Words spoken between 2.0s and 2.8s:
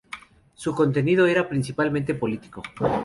político.